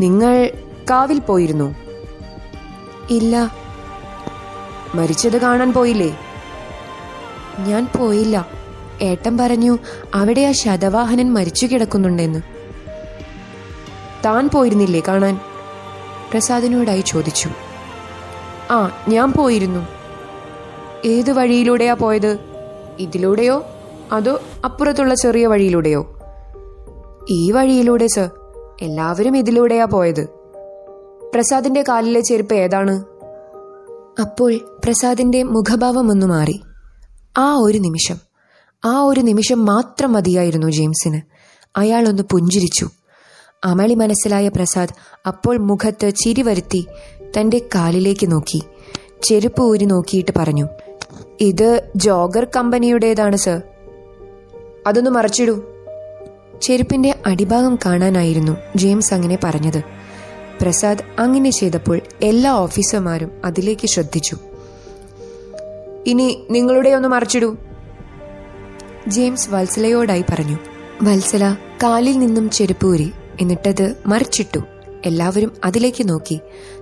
നിങ്ങൾ 0.00 0.50
കാവിൽ 0.90 1.18
പോയിരുന്നു? 1.18 1.74
ഇല്ല. 3.10 3.56
മരിച്ചത് 4.94 5.40
കാണാൻ 5.40 5.72
പോയില്ലേ? 5.72 6.18
ഞാൻ 7.58 7.88
പോയില്ല. 7.98 8.48
ഏട്ടൻ 9.02 9.38
പറഞ്ഞു 9.38 9.78
അവിടെ 10.14 10.40
ആ 10.40 10.52
ശതവാഹനൻ 10.52 11.32
മരിച്ചു 11.32 11.66
കിടക്കുന്നുണ്ടെന്ന്. 11.66 12.42
താൻ 14.24 14.50
പോയിരുന്നില്ലേ 14.54 15.02
കാണാൻ? 15.08 15.40
പ്രസാദിനോടായി 16.32 17.00
ചോദിച്ചു. 17.06 17.50
ആ 18.70 19.04
ഞാൻ 19.08 19.32
പോയിരുന്നു. 19.32 19.86
ഏത് 21.04 21.32
വഴിയിലൂടെയാ 21.32 21.94
പോയത്? 21.94 22.38
ഇതിലൂടെയോ? 22.98 23.66
അതോ 24.12 24.40
അപ്പുറത്തുള്ള 24.64 25.14
ചെറിയ 25.14 25.46
വഴിയിലൂടെയോ? 25.46 26.18
ഈ 27.30 27.50
വഴിയിലൂടെ 27.50 28.06
സർ. 28.06 28.30
എല്ലാവരും 28.80 29.36
ഇതിലൂടെയാ 29.36 29.84
പോയത്. 29.84 30.28
പ്രസാദിന്റെ 31.34 31.84
കാലിലെ 31.88 32.20
ചെരുപ്പ് 32.20 32.54
ഏതാണ്? 32.54 33.04
അപ്പോൾ 34.20 34.80
പ്രസാദിന്റെ 34.84 35.42
മുഖഭാവം 35.42 36.10
ഒന്ന് 36.10 36.26
മാറി. 36.26 36.60
ആ 37.38 37.54
ഒരു 37.54 37.78
നിമിഷം. 37.78 38.16
ആ 38.84 39.00
ഒരു 39.00 39.20
നിമിഷം 39.20 39.64
മാത്രം 39.66 40.12
മതിയായിരുന്നു 40.12 40.70
ജെയിംസിന്. 40.70 41.20
അയാളൊന്ന് 41.76 42.22
പുഞ്ചിരിച്ചു. 42.22 42.88
അമളി 43.64 43.94
മനസ്സിലായ 43.94 44.48
പ്രസാദ് 44.48 44.94
അപ്പോൾ 45.26 45.58
മുഖത്ത് 45.58 46.10
ചിരി 46.10 46.42
വരുത്തി 46.42 46.86
തന്റെ 47.38 47.58
കാലിലേക്ക് 47.74 48.32
നോക്കി. 48.32 48.62
ചെരുപ്പ് 49.22 49.62
ഊരി 49.62 49.84
നോക്കിയിട്ട് 49.84 50.32
പറഞ്ഞു 50.36 50.68
ഇത് 51.40 51.82
ജോഗർ 51.96 52.46
കമ്പനിയുടേതാണ് 52.56 53.36
സർ. 53.36 53.62
അതൊന്ന് 54.86 55.10
മറച്ചിടൂ. 55.10 55.62
ചെരുപ്പിന്റെ 56.62 57.14
അടിഭാഗം 57.26 57.78
കാണാനായിരുന്നു 57.86 58.56
ജെയിംസ് 58.76 59.14
അങ്ങനെ 59.14 59.38
പറഞ്ഞത്. 59.44 59.82
പ്രസാദ് 60.62 61.20
അങ്ങനെ 61.20 61.50
ചെയ്തപ്പോൾ 61.50 62.00
എല്ലാ 62.22 62.50
ഓഫീസർമാരും 62.50 63.30
അതിലേക്ക് 63.44 63.86
ശ്രദ്ധിച്ചു. 63.86 64.36
ഇനി 66.06 66.46
നിങ്ങളുടെ 66.50 66.90
ഒന്ന് 66.90 67.08
മറച്ചിടൂ. 67.08 67.56
ജെയിംസ് 69.08 69.50
വത്സലയോടായി 69.50 70.24
പറഞ്ഞു 70.30 70.56
വത്സല 71.02 71.56
കാലിൽ 71.82 72.18
നിന്നും 72.18 72.50
ചെരുപ്പൂരി 72.50 73.12
എന്നിട്ടത് 73.42 73.94
മറിച്ചിട്ടു. 74.06 74.58
എല്ലാവരും 75.06 75.52
അതിലേക്ക് 75.64 76.08
നോക്കി. 76.08 76.40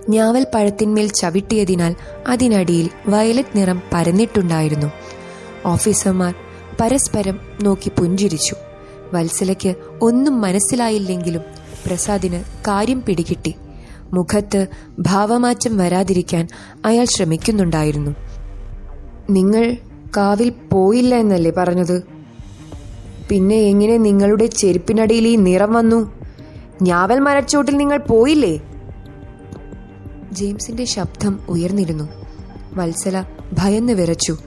ഞാവൽ 0.09 0.45
പഴത്തിന്മേൽ 0.53 1.07
ചവിട്ടിയതിനാൽ 1.07 1.95
അതിനടിയിൽ 2.27 2.89
വയലറ്റ് 3.07 3.57
നിറം 3.57 3.81
പരന്നിട്ടുണ്ടായിരുന്നു. 3.93 4.91
ഓഫീസർമാർ 5.65 6.35
പരസ്പരം 6.81 7.39
നോക്കി 7.63 7.89
പുഞ്ചിരിച്ചു. 7.89 8.55
വത്സലയ്ക്ക് 9.13 9.75
ഒന്നും 10.01 10.41
മനസ്സിലായില്ലെങ്കിലും 10.41 11.41
പ്രസാദിന് 11.85 12.43
കാര്യം 12.67 13.01
പിടികിട്ടി. 13.01 13.55
മുഖത്ത് 14.13 14.67
ഭാവമാറ്റം 14.99 15.77
വരാതിരിക്കാൻ 15.77 16.47
അയാൾ 16.85 17.05
ശ്രമിക്കുന്നുണ്ടായിരുന്നു. 17.05 18.11
നിങ്ങൾ 19.29 19.77
കാവിൽ 20.17 20.49
പോയില്ല 20.49 21.15
എന്നല്ലേ 21.15 21.51
പറഞ്ഞത്? 21.51 22.03
പിന്നെ 23.29 23.55
എങ്ങനെ 23.55 23.97
നിങ്ങളുടെ 23.97 24.45
ചെരുപ്പിനടിയിൽ 24.45 25.27
ഈ 25.27 25.35
നിറം 25.35 25.73
വന്നു? 25.73 26.20
ഞാവൽ 26.81 27.19
മരച്ചോട്ടിൽ 27.19 27.77
നിങ്ങൾ 27.77 27.97
പോയില്ലേ? 27.97 28.59
ജെയിംസിന്റെ 30.31 30.85
ശബ്ദം 30.85 31.39
ഉയർന്നിരുന്നു. 31.49 32.09
വത്സല 32.73 33.25
ഭയന്ന് 33.53 33.93
വിറച്ചു. 33.93 34.37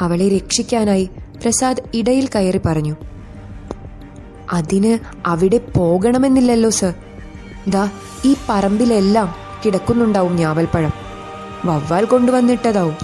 അവളെ 0.00 0.28
രക്ഷിക്കാനായി 0.28 1.10
പ്രസാദ് 1.42 1.82
ഇടയിൽ 1.94 2.28
കയറി 2.34 2.58
പറഞ്ഞു. 2.58 2.96
അതിന് 4.52 4.98
അവിടെ 5.26 5.58
പോകണമെന്നില്ലല്ലോ 5.58 6.70
സർ. 6.70 6.94
ദാ 7.68 7.90
ഈ 8.24 8.36
പറമ്പിലെല്ലാം 8.48 9.34
കിടക്കുന്നുണ്ടാവും 9.66 10.36
ഞാവൽപ്പഴം. 10.36 10.92
വവ്വാൽ 11.64 12.04
കൊണ്ടുവന്നിട്ടതാവും. 12.04 12.96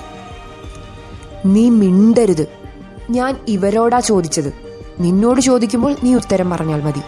നീ 1.47 1.69
മിണ്ടരുത്. 1.69 2.49
ഞാൻ 3.11 3.37
ഇവരോടാ 3.49 4.01
ചോദിച്ചത്. 4.01 4.53
നിന്നോട് 5.01 5.41
ചോദിക്കുമ്പോൾ 5.41 5.97
നീ 6.03 6.15
ഉത്തരം 6.15 6.51
പറഞ്ഞാൽ 6.51 6.83
മതി. 6.83 7.01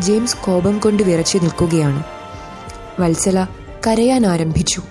ജെയിംസ് 0.00 0.36
കോപം 0.36 0.78
കൊണ്ട് 0.78 1.02
വിറച്ചു 1.02 1.38
നിൽക്കുകയാണ്. 1.38 2.02
വത്സല 3.00 3.46
കരയാൻ 3.86 4.26
ആരംഭിച്ചു. 4.26 4.82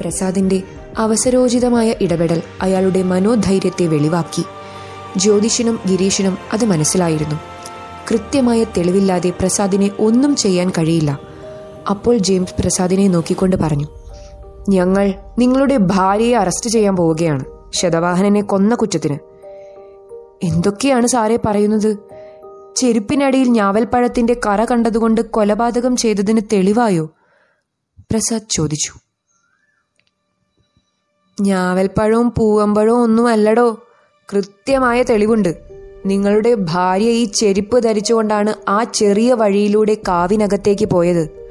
പ്രസാദിന്റെ 0.00 0.62
അവസരോചിതമായ 0.98 1.94
ഇടപെടൽ 2.00 2.42
അയാളുടെ 2.62 3.02
മനോധൈര്യത്തെ 3.02 3.86
വെളിവാക്കി. 3.86 4.44
ജ്യോതിഷനും 5.16 5.78
ഗിരീഷിനും 5.88 6.38
അത് 6.52 6.64
മനസ്സിലായിരുന്നു. 6.64 7.34
കൃത്യമായ 8.10 8.64
തെളിവില്ലാതെ 8.64 9.30
പ്രസാദിനെ 9.30 9.90
ഒന്നും 9.98 10.36
ചെയ്യാൻ 10.36 10.70
കഴിയില്ല. 10.70 11.18
അപ്പോൾ 11.90 12.16
ജെയിംസ് 12.16 12.62
പ്രസാദിനെ 12.62 13.08
നോക്കിക്കൊണ്ട് 13.08 13.56
പറഞ്ഞു 13.56 13.86
ഞങ്ങൾ 14.68 15.14
നിങ്ങളുടെ 15.38 15.76
ഭാര്യയെ 15.76 16.34
അറസ്റ്റ് 16.34 16.70
ചെയ്യാൻ 16.70 16.96
പോവുകയാണ്. 16.96 17.44
ശതവാഹനനെ 17.74 18.40
കൊന്ന 18.40 18.74
കുറ്റത്തിന്. 18.74 19.18
എന്തൊക്കെയാണ് 20.42 21.06
സാറെ 21.06 21.38
പറയുന്നത്? 21.46 22.07
ചെരുപ്പിനടിയിൽ 22.78 23.48
ഞാവൽപ്പഴത്തിന്റെ 23.48 24.40
കറ 24.46 24.64
കണ്ടതുകൊണ്ട് 24.64 25.20
കൊലപാതകം 25.20 25.96
ചെയ്തതിന് 25.96 26.40
തെളിവായോ? 26.52 27.10
പ്രസാദ് 27.98 28.50
ചോദിച്ചു. 28.50 28.92
ഞാവൽപ്പഴവും 31.40 32.32
പൂവമ്പഴവും 32.38 33.02
ഒന്നും 33.02 33.28
അല്ലടോ 33.28 33.82
കൃത്യമായ 34.32 35.02
തെളിവുണ്ട്. 35.02 35.54
നിങ്ങളുടെ 36.06 36.54
ഭാര്യ 36.54 37.10
ഈ 37.10 37.24
ചെരുപ്പ് 37.24 37.82
ധരിച്ചുകൊണ്ടാണ് 37.82 38.54
ആ 38.68 38.84
ചെറിയ 38.84 39.32
വഴിയിലൂടെ 39.32 39.96
കാവിനകത്തേക്ക് 40.08 40.84
പോയത്. 40.84 41.50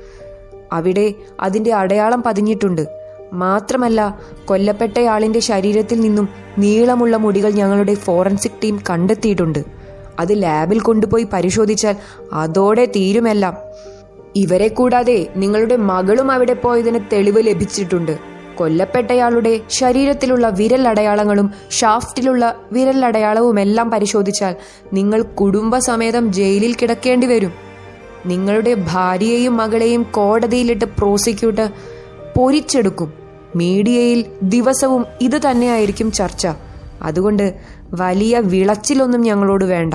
അവിടെ 0.72 1.14
അതിന്റെ 1.40 1.74
അടയാളം 1.74 2.24
പതിഞ്ഞിട്ടുണ്ട്. 2.24 2.88
മാത്രമല്ല 3.34 4.20
കൊല്ലപ്പെട്ടയാളിന്റെ 4.46 5.40
ശരീരത്തിൽ 5.40 6.00
നിന്നും 6.00 6.30
നീളമുള്ള 6.58 7.18
മുടികൾ 7.18 7.50
ഞങ്ങളുടെ 7.50 7.94
ഫോറൻസിക് 7.94 8.62
ടീം 8.64 8.80
കണ്ടെത്തിയിട്ടുണ്ട്. 8.90 9.77
അത് 10.20 10.44
ലാബിൽ 10.44 10.80
കൊണ്ടുപോയി 10.80 11.28
പരിശോധിച്ചാൽ 11.34 11.96
അതോടെ 12.34 12.86
തീരുമെല്ലാം. 12.86 13.58
ഇവരെ 14.36 14.68
കൂടാതെ 14.68 15.28
നിങ്ങളുടെ 15.36 15.76
മകളും 15.76 16.32
അവിടെ 16.32 16.54
പോയതിന് 16.54 17.00
തെളിവ് 17.14 17.48
ലഭിച്ചിട്ടുണ്ട്. 17.48 18.20
കൊല്ലപ്പെട്ടയാളുടെ 18.56 19.60
ശരീരത്തിലുള്ള 19.70 20.50
വിരൽ 20.50 20.88
അടയാളങ്ങളും 20.88 21.54
ഷാഫ്റ്റിലുള്ള 21.72 22.60
വിരൽ 22.72 22.88
വിരലടയാളവുമെല്ലാം 22.88 23.92
പരിശോധിച്ചാൽ 23.92 24.56
നിങ്ങൾ 24.94 25.22
കുടുംബസമേതം 25.22 26.34
ജയിലിൽ 26.34 26.74
കിടക്കേണ്ടി 26.74 27.28
വരും. 27.28 27.52
നിങ്ങളുടെ 28.26 28.86
ഭാര്യയെയും 28.88 29.58
മകളെയും 29.58 30.04
കോടതിയിലിട്ട് 30.04 30.86
പ്രോസിക്യൂട്ട് 30.86 31.70
പൊരിച്ചെടുക്കും. 32.38 33.14
മീഡിയയിൽ 33.56 34.26
ദിവസവും 34.44 35.06
ഇത് 35.22 35.52
തന്നെയായിരിക്കും 35.52 36.12
ചർച്ച. 36.12 36.48
അതുകൊണ്ട് 37.02 37.54
വലിയ 37.94 38.40
വിളച്ചിലൊന്നും 38.40 39.22
ഞങ്ങളോട് 39.22 39.66
വേണ്ട. 39.66 39.94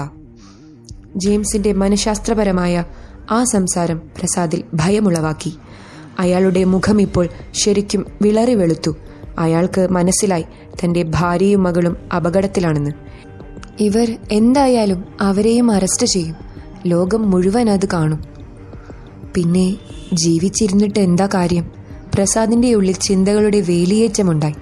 ജെയിംസിന്റെ 1.16 1.72
മനഃശാസ്ത്രപരമായ 1.72 2.84
ആ 3.30 3.44
സംസാരം 3.44 3.98
പ്രസാദിൽ 4.18 4.62
ഭയമുളവാക്കി. 4.74 5.52
അയാളുടെ 6.18 6.64
മുഖം 6.64 7.02
ഇപ്പോൾ 7.02 7.28
ശരിക്കും 7.52 8.06
വിളറി 8.22 8.54
വെളുത്തു. 8.54 8.96
അയാൾക്ക് 9.38 9.88
മനസ്സിലായി 9.90 10.44
തന്റെ 10.84 11.02
ഭാര്യയും 11.02 11.62
മകളും 11.62 11.96
അപകടത്തിലാണെന്ന്. 12.16 12.90
ഇവർ 13.80 14.18
എന്തായാലും 14.32 15.04
അവരെയും 15.20 15.70
അറസ്റ്റ് 15.70 16.06
ചെയ്യും. 16.06 16.36
ലോകം 16.86 17.30
മുഴുവൻ 17.30 17.70
അത് 17.70 17.88
കാണും. 17.92 18.24
പിന്നെ 19.34 19.76
ജീവിച്ചിരുന്നിട്ട് 20.12 20.98
എന്താ 20.98 21.28
കാര്യം? 21.34 21.70
പ്രസാദിന്റെ 22.14 22.74
ഉള്ളിൽ 22.74 22.92
ചിന്തകളുടെ 22.92 23.60
വേലിയേറ്റമുണ്ടായി. 23.60 24.54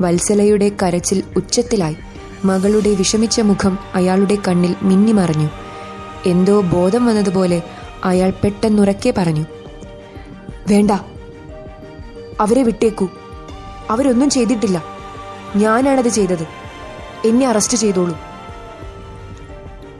വത്സലയുടെ 0.00 0.70
കരച്ചിൽ 0.82 1.22
ഉച്ചത്തിലായി. 1.36 1.96
മകളുടെ 2.44 2.94
വിഷമിച്ച 2.94 3.40
മുഖം 3.40 3.78
അയാളുടെ 3.94 4.38
കണ്ണിൽ 4.48 4.74
മിന്നിമറഞ്ഞു. 4.82 5.48
എന്തോ 6.26 6.60
ബോധം 6.60 7.06
വന്നതുപോലെ 7.06 7.62
അയാൾ 8.04 8.32
പെട്ടെന്നുറക്കെ 8.44 9.14
പറഞ്ഞു 9.18 9.46
വേണ്ട 10.68 10.90
അവരെ 12.40 12.62
വിട്ടേക്കൂ. 12.62 13.08
അവരൊന്നും 13.90 14.30
ചെയ്തിട്ടില്ല. 14.30 14.84
ഞാനാണത് 15.56 16.08
ചെയ്തത്. 16.08 16.46
എന്നെ 17.24 17.46
അറസ്റ്റ് 17.46 17.76
ചെയ്തോളൂ. 17.76 18.16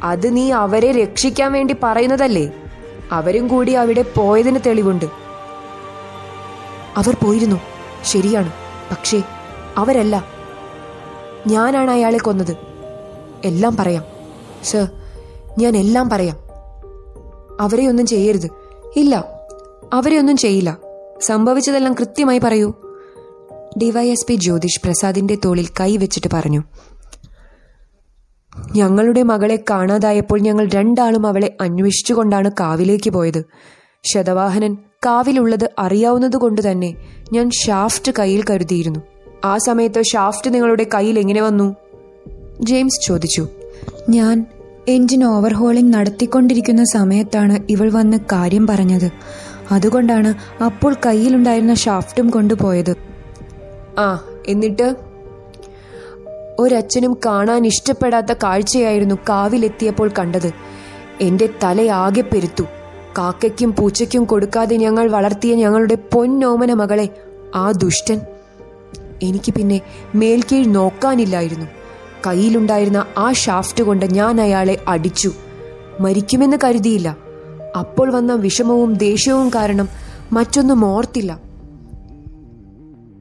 അത് 0.03 0.37
നീ 0.37 0.51
അവരെ 0.51 0.93
രക്ഷിക്കാൻ 0.93 1.53
വേണ്ടി 1.53 1.77
പറയുന്നതല്ലേ? 1.83 2.51
അവരും 3.13 3.49
കൂടി 3.49 3.73
അവിടെ 3.73 4.03
പോയതിന് 4.03 4.59
തെളിവുണ്ട്. 4.67 5.05
അവർ 6.97 7.17
പോയിരുന്നു. 7.23 7.61
ശരിയാണ്. 8.05 8.53
പക്ഷേ 8.91 9.23
അവരല്ല. 9.77 10.34
ഞാനാണ് 11.47 11.91
അയാളെ 11.91 12.19
കൊന്നത്. 12.19 12.57
എല്ലാം 13.45 13.77
പറയാം. 13.77 14.05
സർ 14.65 14.89
ഞാൻ 15.59 15.77
എല്ലാം 15.77 16.11
പറയാം. 16.11 16.37
അവരെ 17.61 17.87
ഒന്നും 17.87 18.07
ചെയ്യരുത്. 18.07 18.51
ഇല്ല 18.97 19.25
അവരെ 19.93 20.19
ഒന്നും 20.19 20.37
ചെയ്യില്ല. 20.37 20.79
സംഭവിച്ചതെല്ലാം 21.21 21.95
കൃത്യമായി 21.95 22.39
പറയൂ. 22.39 22.73
ഡിവൈഎസ്പി 23.83 24.35
ജ്യോതിഷ് 24.35 24.81
പ്രസാദിന്റെ 24.85 25.39
തോളിൽ 25.45 25.69
കൈവച്ചിട്ട് 25.81 26.27
പറഞ്ഞു. 26.33 26.63
ഞങ്ങളുടെ 28.77 29.23
മകളെ 29.23 29.65
കാണാതായപ്പോൾ 29.71 30.41
ഞങ്ങൾ 30.41 30.69
രണ്ടാളും 30.75 31.27
അവളെ 31.27 31.57
അന്വേഷിച്ചുകൊണ്ടാണ് 31.61 32.51
കാവിലേക്ക് 32.61 33.11
പോയത്. 33.11 33.45
ശതവാഹനൻ 34.15 34.75
കാവിലുള്ളത് 35.07 35.71
അറിയാവുന്നതുകൊണ്ട് 35.79 36.71
തന്നെ 36.71 36.95
ഞാൻ 37.33 37.51
ഷാഫ്റ്റ് 37.51 38.13
കയ്യിൽ 38.19 38.45
കരുതിയിരുന്നു. 38.51 39.01
ആ 39.45 39.59
സമയത്ത് 39.59 40.03
ഷാഫ്റ്റ് 40.03 40.55
നിങ്ങളുടെ 40.55 40.87
കയ്യിൽ 40.95 41.19
എങ്ങനെ 41.19 41.43
വന്നു? 41.43 41.77
ജെയിംസ് 42.61 43.07
ചോദിച്ചു. 43.07 43.49
ഞാൻ 44.09 44.47
എഞ്ചിൻ 44.89 45.25
ഓവർഹോളിംഗ് 45.25 45.95
നടത്തിക്കൊണ്ടിരിക്കുന്ന 45.95 46.85
സമയത്താണ് 46.85 47.59
ഇവൾ 47.71 47.93
വന്ന് 47.93 48.17
കാര്യം 48.33 48.67
പറഞ്ഞത്. 48.67 49.11
അതുകൊണ്ടാണ് 49.73 50.63
അപ്പോൾ 50.65 50.97
കയ്യിലുണ്ടായിരുന്ന 51.07 51.75
ഷാഫ്റ്റും 51.75 52.31
കൊണ്ടുപോയത്. 52.31 52.97
ആ 53.99 54.25
എന്നിട്ട്? 54.47 54.97
ഒരച്ഛനും 56.59 57.19
കാണാൻ 57.27 57.67
ഇഷ്ടപ്പെടാത്ത 57.67 58.33
കാഴ്ചയായിരുന്നു 58.33 59.15
കാവിലെത്തിയപ്പോൾ 59.15 60.11
കണ്ടത്. 60.19 60.53
എന്റെ 61.21 61.49
തലയാകെ 61.65 62.21
പെരുത്തു. 62.21 62.63
കാക്കയ്ക്കും 63.19 63.75
പൂച്ചയ്ക്കും 63.75 64.25
കൊടുക്കാതെ 64.25 64.77
ഞങ്ങൾ 64.77 65.11
വളർത്തിയ 65.11 65.55
ഞങ്ങളുടെ 65.55 65.95
പൊന്നോമന 65.95 66.73
മകളെ 66.73 67.09
ആ 67.55 67.71
ദുഷ്ടൻ. 67.71 68.21
എനിക്ക് 69.23 69.55
പിന്നെ 69.55 69.81
മേൽക്കീഴ് 70.15 70.75
നോക്കാനില്ലായിരുന്നു. 70.75 71.67
കയ്യിലുണ്ടായിരുന്ന 72.27 73.07
ആ 73.19 73.33
ഷാഫ്റ്റ് 73.33 73.85
കൊണ്ട് 73.85 74.15
ഞാൻ 74.15 74.41
അയാളെ 74.41 74.85
അടിച്ചു. 74.89 75.33
മരിക്കുമെന്ന് 76.01 76.57
കരുതിയില്ല. 76.65 77.17
അപ്പോൾ 77.79 78.13
വന്ന 78.13 78.35
വിഷമവും 78.35 78.95
ദേഷ്യവും 78.95 79.49
കാരണം 79.49 79.89
മറ്റൊന്നും 80.33 80.85
ഓർത്തില്ല. 80.85 81.41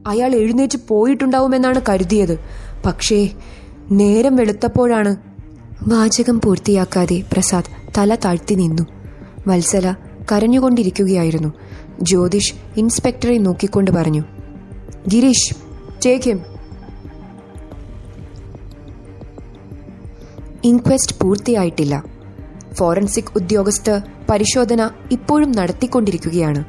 അയാൾ 0.08 0.36
എഴുന്നേറ്റ് 0.36 0.78
പോയിട്ടുണ്ടാവുമെന്നാണ് 0.88 1.82
കരുതിയത്. 1.90 2.40
പക്ഷേ 2.86 3.30
നേരം 3.92 4.36
വെളുത്തപ്പോഴാണ് 4.36 5.16
വാചകം 5.88 6.42
പൂർത്തിയാക്കാതെ 6.42 7.24
പ്രസാദ് 7.34 7.92
തല 7.98 8.16
താഴ്ത്തി 8.16 8.56
നിന്നു. 8.56 8.84
വത്സല 9.48 9.96
കരഞ്ഞുകൊണ്ടിരിക്കുകയായിരുന്നു. 10.32 11.54
ജ്യോതിഷ് 12.02 12.54
ഇൻസ്പെക്ടറെ 12.78 13.38
നോക്കിക്കൊണ്ട് 13.38 13.92
പറഞ്ഞു 13.92 14.24
ഗിരീഷ് 15.08 15.62
ടേക്ക് 16.06 16.30
him. 16.30 16.40
ഇൻക്വസ്റ്റ് 20.64 21.16
പൂർത്തിയായിട്ടില്ല. 21.20 22.04
ഫോറൻസിക് 22.74 23.26
ഉദ്യോഗസ്ഥർ 23.36 24.02
പരിശോധന 24.30 24.90
ഇപ്പോഴും 25.12 25.52
നടത്തിക്കൊണ്ടിരിക്കുകയാണ്. 25.52 26.64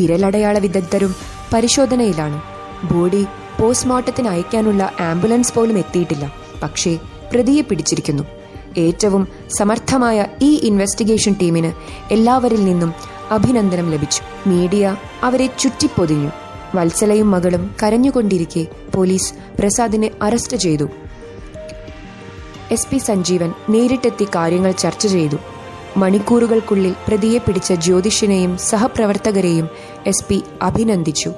വിരലടയാള 0.00 0.58
വിദഗ്ധരും 0.58 1.14
പരിശോധനയിലാണ്. 1.54 2.42
ബോഡി 2.92 3.26
പോസ്റ്റ്മോർട്ടത്തിന് 3.60 4.28
അയക്കാനുള്ള 4.28 4.92
ആംബുലൻസ് 5.00 5.54
പോലും 5.54 5.78
എത്തിയിട്ടില്ല. 5.78 6.32
പക്ഷേ 6.62 6.98
പ്രതിയെ 7.34 7.62
പിടിച്ചിരിക്കുന്നു. 7.62 8.22
ഏറ്റവും 8.78 9.28
സമർത്ഥമായ 9.58 10.26
ഈ 10.42 10.60
ഇൻവെസ്റ്റിഗേഷൻ 10.62 11.34
ടീമിന് 11.42 11.72
എല്ലാവരിൽ 12.12 12.64
നിന്നും 12.64 12.94
അഭിനന്ദനം 13.30 13.90
ലഭിച്ചു. 13.90 14.48
മീഡിയ 14.48 14.96
അവരെ 15.22 15.46
ചുറ്റിപ്പൊതിഞ്ഞു. 15.58 16.30
വത്സലയും 16.76 17.30
മകളും 17.30 17.74
കരഞ്ഞുകൊണ്ടിരിക്കെ 17.82 18.66
പോലീസ് 18.94 19.34
പ്രസാദിനെ 19.60 20.10
അറസ്റ്റ് 20.22 20.56
ചെയ്തു. 20.56 20.88
എസ് 22.70 22.88
പി 22.88 22.98
സഞ്ജീവൻ 22.98 23.50
നേരിട്ടെത്തി 23.70 24.24
കാര്യങ്ങൾ 24.24 24.72
ചർച്ച 24.72 25.06
ചെയ്തു. 25.06 25.36
മണിക്കൂറുകൾക്കുള്ളിൽ 25.96 26.94
പ്രതിയെ 27.08 27.38
പിടിച്ച 27.38 27.72
ജ്യോതിഷിനെയും 27.72 28.58
സഹപ്രവർത്തകരെയും 28.58 29.68
എസ് 30.06 30.24
പി 30.28 30.42
അഭിനന്ദിച്ചു. 30.62 31.32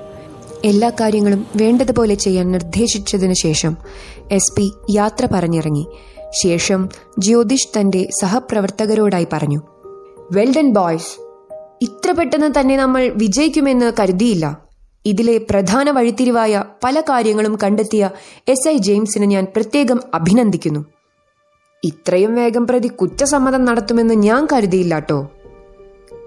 എല്ലാ 0.64 0.90
കാര്യങ്ങളും 0.90 1.47
വേണ്ടതുപോലെ 1.57 2.14
ചെയ്യാൻ 2.14 2.50
നിർദ്ദേശിച്ചതിനു 2.50 3.35
ശേഷം 3.35 3.76
എസ് 4.30 4.52
പി 4.57 4.73
യാത്ര 4.90 5.28
പറഞ്ഞിറങ്ങി. 5.35 5.85
ശേഷം 6.42 6.88
ജ്യോതിഷ് 7.18 7.68
തന്റെ 7.80 8.09
സഹപ്രവർത്തകരോടായി 8.23 9.26
പറഞ്ഞു 9.33 9.61
വെൽഡൻ 10.33 10.73
ബോയ്സ് 10.73 11.12
ഇത്ര 11.83 12.11
പെട്ടെന്ന് 12.12 12.50
തന്നെ 12.61 12.76
നമ്മൾ 12.76 13.02
വിജയിക്കുമെന്ന് 13.16 13.93
കരുതിയില്ല. 14.00 14.68
ഇതിലെ 15.08 15.38
പ്രധാന 15.38 15.90
വഴിത്തിരിവായ 15.90 16.64
പല 16.84 17.00
കാര്യങ്ങളും 17.00 17.58
കണ്ടെത്തിയ 17.64 18.10
എസ് 18.49 18.68
ഐ 18.68 18.76
ജെയിംസിനെ 18.76 19.26
ഞാൻ 19.26 19.47
പ്രത്യേകം 19.56 20.00
അഭിനന്ദിക്കുന്നു. 20.14 20.84
ഇത്രയും 21.84 22.34
വേഗം 22.34 22.66
പ്രതി 22.66 22.88
കുറ്റസമ്മതം 22.88 23.64
നടത്തുമെന്ന് 23.64 24.14
ഞാൻ 24.14 24.47
കരുതിയില്ലാട്ടോ. 24.52 25.30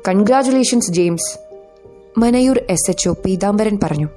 Congratulations 0.07 0.91
James. 0.91 1.39
Manayur 2.19 2.59
S 2.69 2.91
H 2.91 3.09
O 3.09 3.13
Peethambaran 3.25 3.79
പറഞ്ഞു. 3.83 4.07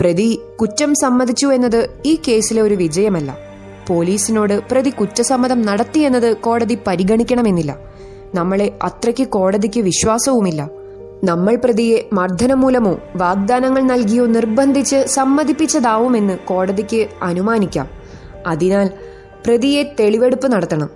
പ്രതി 0.00 0.40
കുറ്റം 0.60 0.94
സമ്മതിച്ചു 0.94 1.46
എന്നത് 1.46 2.00
ഈ 2.06 2.18
കേസിലെ 2.28 2.62
ഒരു 2.62 2.74
വിജയമല്ല. 2.74 3.38
പോലീസിനോട് 3.88 4.62
പ്രതി 4.70 4.90
കുറ്റസമ്മതം 4.90 5.62
നടത്തിയെന്നത് 5.62 6.36
കോടതി 6.36 6.78
പരിഗണിക്കണമെന്നില്ല. 6.86 7.78
നമ്മളെ 8.34 8.78
അത്രയ്ക്ക് 8.82 9.28
കോടതിക്ക് 9.28 9.80
വിശ്വാസവുമില്ല. 9.80 10.70
നമ്മൾ 11.24 11.56
പ്രതിയെ 11.56 12.08
മർദ്ദനം 12.12 12.60
മൂലമോ 12.60 12.98
വാഗ്ദാനങ്ങൾ 13.16 13.82
നൽകിയോ 13.82 14.26
നിർബന്ധിച്ച് 14.26 15.06
സമ്മതിപ്പിച്ചതാവുമെന്ന് 15.06 16.38
കോടതിക്ക് 16.38 17.08
അനുമാനിക്കാം. 17.22 17.88
അതിനാൽ 18.46 18.90
പ്രതിയെ 19.46 19.94
തെളിവെടുപ്പ് 20.00 20.52
നടത്തണം. 20.52 20.90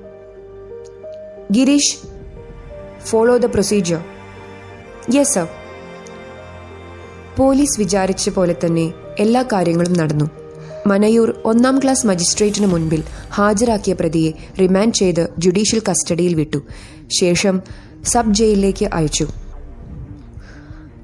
Girish 1.53 1.99
follow 3.07 3.37
the 3.37 3.47
procedure 3.47 4.05
yes 5.15 5.35
sir 5.35 5.49
police 7.37 7.81
വിചാരിച്ച 7.81 8.29
പോലെ 8.29 8.55
തന്നെ 8.65 8.93
എല്ലാ 9.19 9.43
കാര്യങ്ങളും 9.43 9.93
നടന്നു. 9.93 10.31
മനയൂർ 10.87 11.41
ഒന്നാം 11.45 11.79
ക്ലാസ് 11.79 12.07
മജിസ്ട്രേറ്റിന് 12.07 12.67
മുൻപിൽ 12.67 13.03
ഹാജരാക്കിയ 13.33 13.93
പ്രതിയെ 13.93 14.33
റിമാൻഡ് 14.61 14.95
ചെയ്ത് 14.95 15.29
ജുഡീഷ്യൽ 15.39 15.83
കസ്റ്റഡിയിൽ 15.91 16.35
വിട്ടു. 16.35 16.59
ശേഷം 17.21 17.63
സബ് 18.05 18.35
ജയിലിലേക്ക് 18.35 18.87
അയച്ചു. 18.95 19.29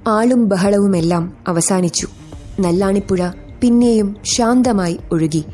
ആളും 0.07 0.49
ബഹളവുമെല്ലാം 0.49 1.37
അവസാനിച്ചു. 1.49 2.09
നല്ലാണിപ്പുഴ 2.61 3.29
പിന്നെയും 3.61 4.17
ശാന്തമായി 4.25 4.99
ഒഴുകി. 5.13 5.45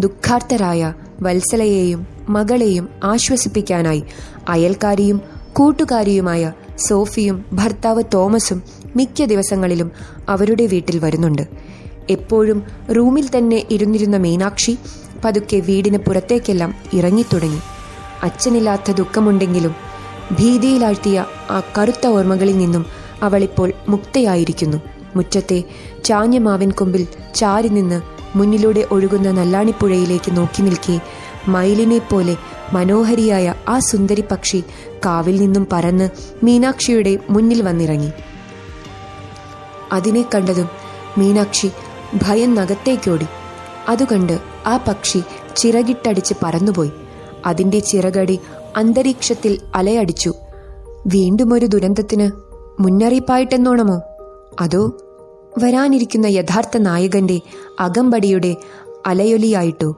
ദുഃഖാർത്തരായ 0.00 0.92
വത്സലയെയും 1.22 2.06
മകളെയും 2.28 2.88
ആശ്വസിപ്പിക്കാനായി 3.04 4.02
അയൽക്കാരിയും 4.48 5.20
കൂട്ടുകാരിയുമായ 5.52 6.52
സോഫിയും 6.78 7.44
ഭർത്താവ് 7.52 8.02
തോമസും 8.14 8.62
മിക്ക 8.96 9.24
ദിവസങ്ങളിലും 9.24 9.90
അവരുടെ 10.28 10.66
വീട്ടിൽ 10.66 10.98
വരുന്നുണ്ട്. 10.98 11.42
എപ്പോഴും 12.10 12.62
റൂമിൽ 12.96 13.28
തന്നെ 13.38 13.66
ഇരുന്നിരുന്ന 13.70 14.16
മീനാക്ഷി 14.16 14.78
പതുക്കെ 15.24 15.56
വീടിന് 15.56 15.98
പുറത്തേക്കെല്ലാം 15.98 16.74
ഇറങ്ങിത്തുടങ്ങി. 16.92 17.58
അച്ഛനില്ലാത്ത 18.22 18.90
ദുഃഖമുണ്ടെങ്കിലും 18.90 19.74
ഭീതിയിലാഴ്ത്തിയ 20.38 21.24
ആ 21.50 21.62
കറുത്ത 21.78 22.06
ഓർമ്മകളിൽ 22.06 22.58
നിന്നും 22.58 23.01
അവളിപ്പോൾ 23.22 23.72
മുക്തയായിരിക്കുന്നു. 23.88 24.76
മുറ്റത്തെ 25.16 25.64
ചാഞ്ഞ 26.04 26.38
മാവിൻ 26.38 26.70
കൊമ്പിൽ 26.70 27.06
ചാരി 27.34 27.68
നിന്ന് 27.68 28.02
മുന്നിലൂടെ 28.36 28.88
ഒഴുകുന്ന 28.90 29.30
നല്ലാണിപ്പുഴയിലേക്ക് 29.30 30.36
നോക്കി 30.36 30.62
നിൽക്കെ 30.62 31.00
മയിലിനെ 31.48 31.98
പോലെ 31.98 32.36
മനോഹരിയായ 32.72 33.54
ആ 33.68 33.78
സുന്ദരി 33.78 34.24
പക്ഷി 34.30 34.64
കാവിൽ 35.06 35.36
നിന്നും 35.40 35.66
പറന്ന് 35.72 36.10
മീനാക്ഷിയുടെ 36.42 37.18
മുന്നിൽ 37.30 37.62
വന്നിറങ്ങി. 37.62 38.10
അതിനെ 39.92 40.24
കണ്ടതും 40.34 40.68
മീനാക്ഷി 41.18 41.70
ഭയം 42.22 42.54
നഗത്തേക്കോടി 42.54 43.26
അതുകണ്ട് 43.88 44.38
ആ 44.66 44.84
പക്ഷി 44.88 45.22
ചിറകിട്ടടിച്ച് 45.56 46.34
പറന്നുപോയി 46.42 46.90
അതിന്റെ 47.46 47.78
ചിറകടി 47.78 48.40
അന്തരീക്ഷത്തിൽ 48.76 49.60
അലയടിച്ചു. 49.74 50.34
വീണ്ടും 51.06 51.54
ഒരു 51.54 51.66
ദുരന്തത്തിന് 51.66 52.51
മുന്നറിയിപ്പായിട്ടെന്നോണമോ? 52.80 54.02
അതോ 54.60 54.92
വരാനിരിക്കുന്ന 55.62 56.26
യഥാർത്ഥ 56.26 56.78
നായകന്റെ 56.78 57.40
അകമ്പടിയുടെ 57.80 58.56
അലയൊലിയായിട്ടോ? 59.06 59.94